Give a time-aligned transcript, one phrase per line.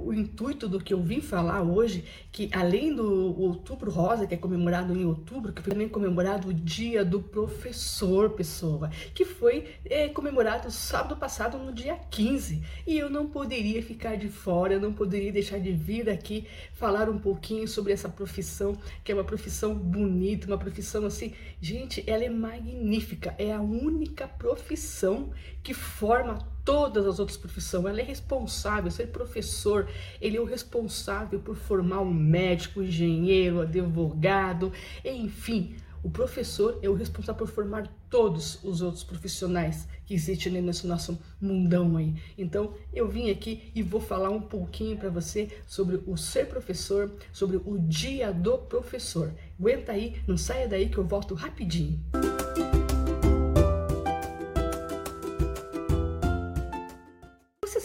[0.00, 2.02] o intuito do que eu vim falar hoje,
[2.32, 6.54] que além do Outubro Rosa, que é comemorado em outubro, que foi também comemorado o
[6.54, 12.62] Dia do Professor, pessoa, que foi é, comemorado sábado passado, no dia 15.
[12.86, 17.10] E eu não poderia ficar de fora, eu não poderia deixar de vir aqui falar
[17.10, 18.74] um pouquinho sobre essa profissão,
[19.04, 24.26] que é uma profissão bonita, uma profissão assim, gente, ela é magnífica, é a única
[24.26, 25.30] profissão
[25.62, 27.86] que forma todas as outras profissões.
[27.86, 29.88] Ela é responsável, ser professor,
[30.20, 34.72] ele é o responsável por formar um médico, engenheiro, advogado,
[35.04, 35.76] enfim.
[36.02, 41.16] O professor é o responsável por formar todos os outros profissionais que existem nesse nosso
[41.40, 42.14] mundão aí.
[42.36, 47.08] Então, eu vim aqui e vou falar um pouquinho para você sobre o ser professor,
[47.32, 49.32] sobre o dia do professor.
[49.58, 52.00] Aguenta aí, não saia daí que eu volto rapidinho.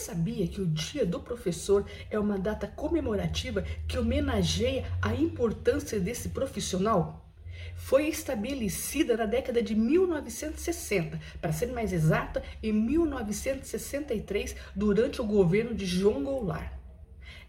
[0.07, 6.30] Sabia que o Dia do Professor é uma data comemorativa que homenageia a importância desse
[6.30, 7.30] profissional?
[7.75, 15.75] Foi estabelecida na década de 1960, para ser mais exata, em 1963, durante o governo
[15.75, 16.72] de João Goulart.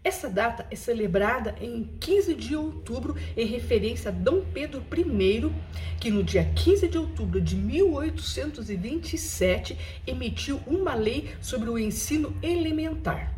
[0.01, 5.51] Essa data é celebrada em 15 de outubro em referência a Dom Pedro I,
[5.99, 9.77] que no dia 15 de outubro de 1827
[10.07, 13.37] emitiu uma lei sobre o ensino elementar.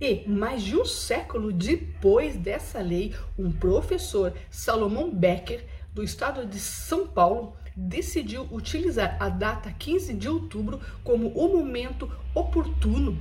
[0.00, 6.60] E mais de um século depois dessa lei, um professor, Salomão Becker, do estado de
[6.60, 13.20] São Paulo, decidiu utilizar a data 15 de outubro como o momento oportuno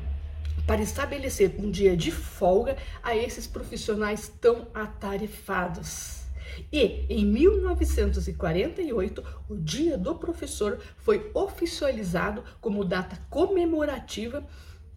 [0.70, 6.26] para estabelecer um dia de folga a esses profissionais tão atarefados.
[6.72, 14.45] E em 1948, o Dia do Professor foi oficializado como data comemorativa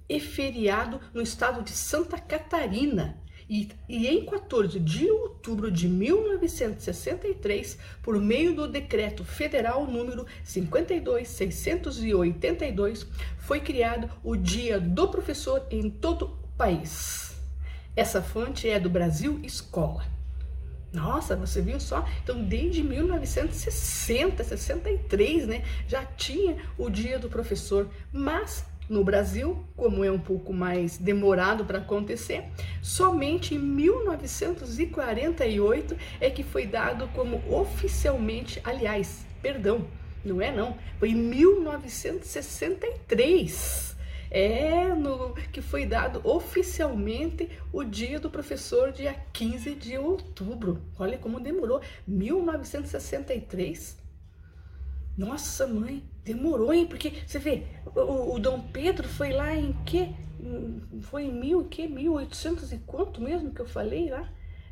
[0.06, 3.21] e feriado no estado de Santa Catarina,
[3.52, 13.06] e, e, em 14 de outubro de 1963, por meio do decreto federal número 52682,
[13.36, 17.36] foi criado o Dia do Professor em todo o país.
[17.94, 20.06] Essa fonte é do Brasil Escola.
[20.90, 22.08] Nossa, você viu só?
[22.24, 30.02] Então, desde 1960, 63, né, já tinha o Dia do Professor, mas no Brasil, como
[30.04, 32.46] é um pouco mais demorado para acontecer,
[32.82, 39.86] somente em 1948 é que foi dado como oficialmente, aliás, perdão,
[40.24, 43.92] não é não, foi em 1963
[44.34, 50.80] é no que foi dado oficialmente o dia do professor, dia 15 de outubro.
[50.98, 54.00] Olha como demorou, 1963.
[55.16, 56.86] Nossa, mãe, demorou, hein?
[56.86, 57.64] Porque você vê,
[57.94, 60.14] o, o Dom Pedro foi lá em que?
[61.02, 61.86] Foi em mil, que?
[61.86, 64.28] 1800 e quanto mesmo que eu falei lá?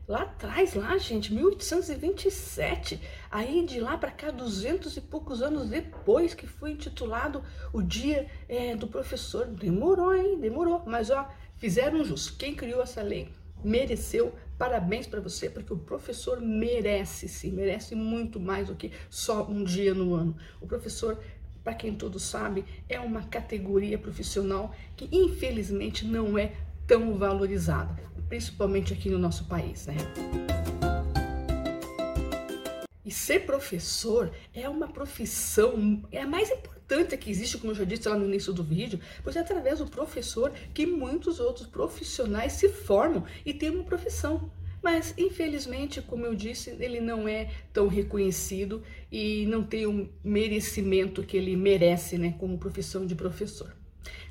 [0.08, 3.00] Lá atrás, lá, gente, 1827.
[3.30, 8.26] Aí de lá para cá, duzentos e poucos anos depois que foi intitulado o Dia
[8.48, 9.46] é, do Professor.
[9.46, 10.40] Demorou, hein?
[10.40, 10.82] Demorou.
[10.84, 11.28] Mas ó,
[11.58, 12.36] fizeram justo.
[12.36, 13.28] Quem criou essa lei
[13.62, 19.48] mereceu Parabéns para você, porque o professor merece sim, merece muito mais do que só
[19.48, 20.36] um dia no ano.
[20.60, 21.18] O professor,
[21.64, 26.52] para quem todos sabe, é uma categoria profissional que infelizmente não é
[26.86, 29.96] tão valorizada, principalmente aqui no nosso país, né?
[33.10, 37.82] E ser professor é uma profissão, é a mais importante que existe, como eu já
[37.82, 42.52] disse lá no início do vídeo, pois é através do professor que muitos outros profissionais
[42.52, 44.48] se formam e têm uma profissão.
[44.80, 51.24] Mas, infelizmente, como eu disse, ele não é tão reconhecido e não tem o merecimento
[51.24, 53.74] que ele merece, né, como profissão de professor.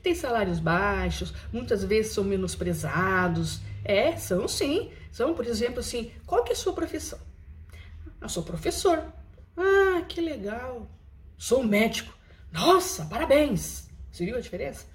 [0.02, 3.60] Tem salários baixos, muitas vezes são menosprezados.
[3.84, 4.90] É, são sim.
[5.12, 7.20] São, por exemplo, assim, qual que é a sua profissão?
[8.22, 9.04] Eu sou professor.
[9.56, 10.88] Ah, que legal.
[11.38, 12.14] Sou médico.
[12.52, 13.90] Nossa, parabéns.
[14.12, 14.86] Você viu a diferença?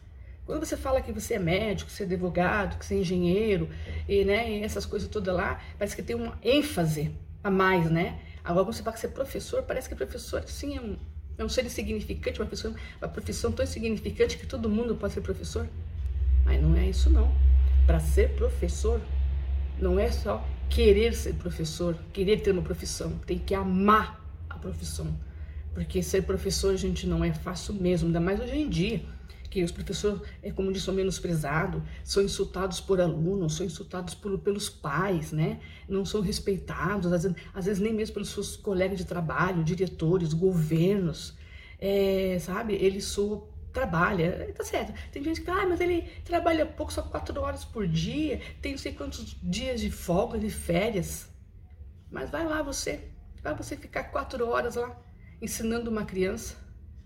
[0.45, 3.69] Quando você fala que você é médico, que você é advogado, que você é engenheiro,
[4.07, 8.21] e, né, e essas coisas todas lá, parece que tem uma ênfase a mais, né?
[8.45, 10.99] Agora, quando você fala que você é professor, parece que professor, sim, é um,
[11.39, 15.23] é um ser insignificante, uma, pessoa, uma profissão tão insignificante que todo mundo pode ser
[15.23, 15.67] professor.
[16.45, 17.35] Mas não é isso, não.
[17.87, 19.01] Para ser professor,
[19.79, 25.15] não é só querer ser professor, querer ter uma profissão, tem que amar a profissão.
[25.73, 29.03] Porque ser professor, gente, não é fácil mesmo, ainda mais hoje em dia,
[29.51, 34.37] que os professores, é, como disse, são menosprezados, são insultados por alunos, são insultados por,
[34.39, 35.61] pelos pais, né?
[35.89, 40.33] Não são respeitados, às vezes, às vezes nem mesmo pelos seus colegas de trabalho, diretores,
[40.33, 41.35] governos,
[41.79, 42.75] é, sabe?
[42.75, 43.45] Eles são
[43.75, 44.95] trabalha, tá certo.
[45.11, 48.79] Tem gente que, ah, mas ele trabalha pouco, só quatro horas por dia, tem não
[48.79, 51.29] sei quantos dias de folga, de férias.
[52.11, 53.11] Mas vai lá você,
[53.43, 54.97] vai você ficar quatro horas lá
[55.43, 56.57] ensinando uma criança,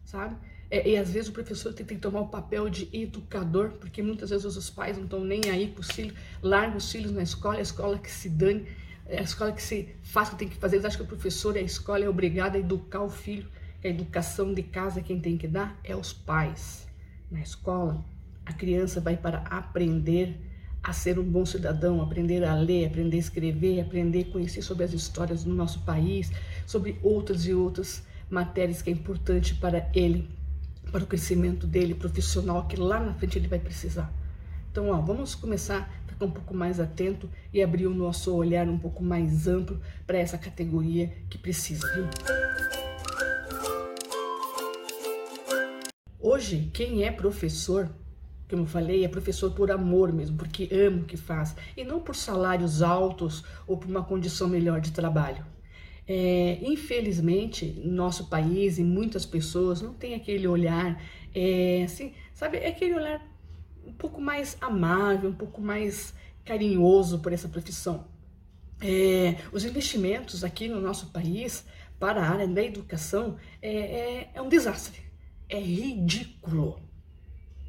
[0.04, 0.36] sabe?
[0.70, 4.02] É, e às vezes o professor tem, tem, que tomar o papel de educador, porque
[4.02, 7.22] muitas vezes os pais não estão nem aí com os filhos, largam os filhos na
[7.22, 8.68] escola, é a escola que se dane,
[9.06, 10.76] é a escola que se faz o que tem que fazer.
[10.76, 13.48] Eles acham que o professor e a escola é obrigado a educar o filho
[13.82, 16.86] a educação de casa quem tem que dar é os pais.
[17.30, 18.04] Na escola,
[18.44, 20.40] a criança vai para aprender
[20.82, 24.84] a ser um bom cidadão, aprender a ler, aprender a escrever, aprender a conhecer sobre
[24.84, 26.30] as histórias do nosso país,
[26.66, 30.28] sobre outras e outras matérias que é importante para ele,
[30.90, 34.12] para o crescimento dele profissional, que lá na frente ele vai precisar.
[34.70, 38.68] Então, ó, vamos começar a ficar um pouco mais atento e abrir o nosso olhar
[38.68, 42.67] um pouco mais amplo para essa categoria que precisa, viu?
[46.30, 47.88] Hoje, quem é professor,
[48.50, 52.00] como eu falei, é professor por amor mesmo, porque ama o que faz, e não
[52.00, 55.42] por salários altos ou por uma condição melhor de trabalho.
[56.06, 61.02] É, infelizmente, nosso país e muitas pessoas não têm aquele olhar,
[61.34, 63.26] é, assim, sabe, é aquele olhar
[63.86, 66.12] um pouco mais amável, um pouco mais
[66.44, 68.04] carinhoso por essa profissão.
[68.82, 71.64] É, os investimentos aqui no nosso país
[71.98, 75.07] para a área da educação é, é, é um desastre
[75.48, 76.80] é ridículo.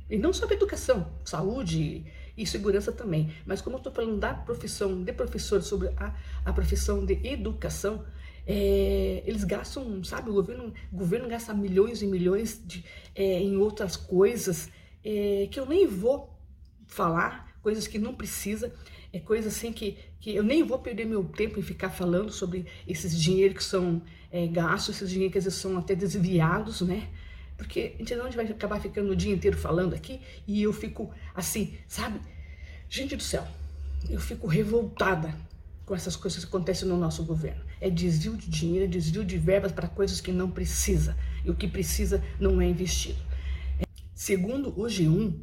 [0.10, 2.06] E não só para educação, saúde
[2.36, 3.32] e segurança também.
[3.46, 8.04] Mas como eu estou falando da profissão de professor, sobre a, a profissão de educação,
[8.48, 12.84] é, eles gastam, sabe, o governo, o governo gasta milhões e milhões de,
[13.14, 14.70] é, em outras coisas
[15.04, 16.36] é, que eu nem vou
[16.88, 18.74] falar, coisas que não precisa,
[19.14, 22.66] é coisa assim que, que eu nem vou perder meu tempo em ficar falando sobre
[22.88, 27.10] esses dinheiros que são é, gastos, esses dinheiros que às vezes são até desviados, né?
[27.60, 31.12] Porque a gente não vai acabar ficando o dia inteiro falando aqui e eu fico
[31.36, 32.22] assim, sabe?
[32.90, 33.46] Gente do céu,
[34.10, 35.36] eu fico revoltada
[35.86, 37.62] com essas coisas que acontecem no nosso governo.
[37.82, 41.18] É desvio de dinheiro, é desvio de verbas para coisas que não precisa.
[41.44, 43.20] E o que precisa não é investido.
[44.16, 45.38] Segundo o G1,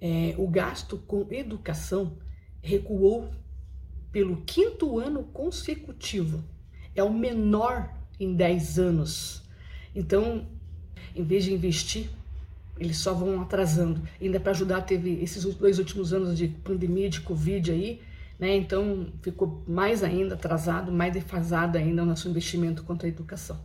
[0.00, 2.16] é, o gasto com educação
[2.62, 3.30] recuou
[4.10, 6.42] pelo quinto ano consecutivo.
[6.96, 9.42] É o menor em 10 anos.
[9.94, 10.48] Então,
[11.14, 12.08] em vez de investir,
[12.78, 14.00] eles só vão atrasando.
[14.20, 18.00] Ainda para ajudar, teve esses dois últimos anos de pandemia, de Covid aí,
[18.38, 18.56] né?
[18.56, 23.58] Então ficou mais ainda atrasado, mais defasado ainda o nosso investimento contra a educação.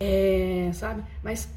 [0.00, 1.02] É, sabe?
[1.22, 1.50] Mas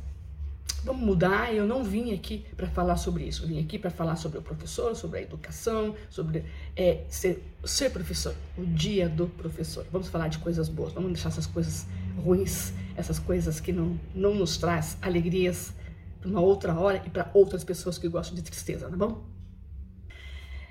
[0.84, 1.54] vamos mudar.
[1.54, 3.44] Eu não vim aqui para falar sobre isso.
[3.44, 6.44] Eu vim aqui para falar sobre o professor, sobre a educação, sobre
[6.76, 9.86] é, ser, ser professor, o dia do professor.
[9.90, 10.92] Vamos falar de coisas boas.
[10.92, 11.88] Vamos deixar essas coisas
[12.18, 15.74] ruins, essas coisas que não, não nos traz alegrias
[16.20, 19.24] para uma outra hora e para outras pessoas que gostam de tristeza, tá bom?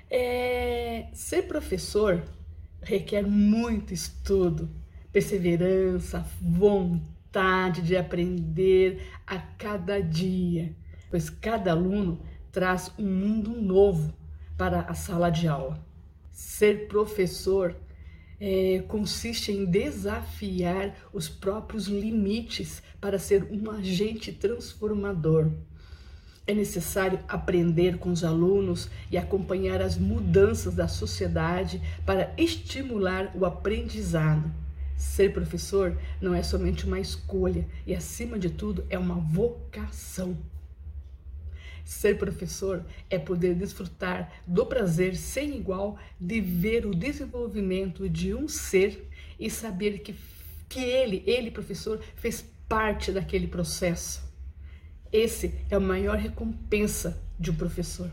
[0.09, 2.23] É, ser professor
[2.81, 4.69] requer muito estudo,
[5.11, 10.75] perseverança, vontade de aprender a cada dia,
[11.09, 12.21] pois cada aluno
[12.51, 14.13] traz um mundo novo
[14.55, 15.83] para a sala de aula.
[16.31, 17.75] Ser professor
[18.39, 25.51] é, consiste em desafiar os próprios limites para ser um agente transformador.
[26.47, 33.45] É necessário aprender com os alunos e acompanhar as mudanças da sociedade para estimular o
[33.45, 34.51] aprendizado.
[34.97, 40.35] Ser professor não é somente uma escolha e, acima de tudo, é uma vocação.
[41.89, 48.47] Ser professor é poder desfrutar do prazer sem igual de ver o desenvolvimento de um
[48.47, 50.13] ser e saber que,
[50.69, 54.21] que ele, ele, professor, fez parte daquele processo.
[55.11, 58.11] Esse é a maior recompensa de um professor.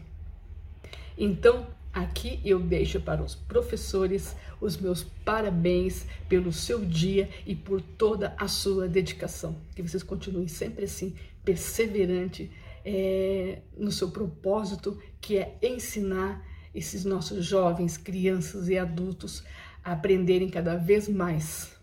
[1.18, 7.82] Então, aqui eu deixo para os professores os meus parabéns pelo seu dia e por
[7.82, 9.54] toda a sua dedicação.
[9.74, 11.14] Que vocês continuem sempre assim,
[11.44, 12.50] perseverante
[12.86, 19.42] é, no seu propósito, que é ensinar esses nossos jovens, crianças e adultos
[19.82, 21.76] a aprenderem cada vez mais.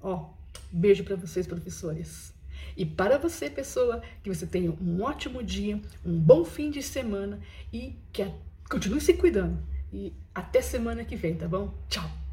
[0.00, 0.30] Ó,
[0.72, 2.34] beijo para vocês, professores.
[2.74, 7.38] E para você, pessoa, que você tenha um ótimo dia, um bom fim de semana
[7.70, 8.26] e que
[8.70, 9.58] continue se cuidando.
[9.92, 11.74] E até semana que vem, tá bom?
[11.88, 12.25] Tchau!